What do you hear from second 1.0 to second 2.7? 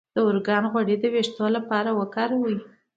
ویښتو لپاره وکاروئ